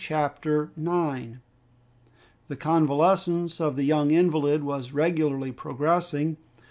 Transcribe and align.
Chapter 0.03 0.71
9 0.75 1.41
The 2.47 2.55
convalescence 2.55 3.61
of 3.61 3.75
the 3.75 3.83
young 3.83 4.09
invalid 4.09 4.63
was 4.63 4.93
regularly 4.93 5.51
progressing. 5.51 6.37